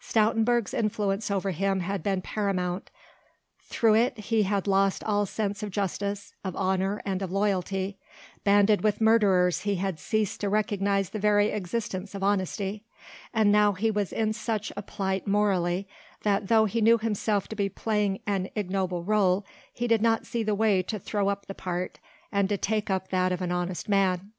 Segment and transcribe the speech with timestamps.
[0.00, 2.90] Stoutenburg's influence over him had been paramount,
[3.60, 7.96] through it he had lost all sense of justice, of honour and of loyalty;
[8.42, 12.82] banded with murderers he had ceased to recognize the very existence of honesty,
[13.32, 15.86] and now he was in such a plight morally,
[16.24, 20.42] that though he knew himself to be playing an ignoble rôle, he did not see
[20.42, 22.00] the way to throw up the part
[22.32, 24.32] and to take up that of an honest man.